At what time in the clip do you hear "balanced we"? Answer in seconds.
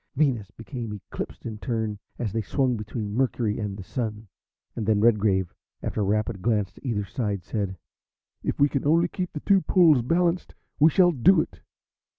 10.01-10.89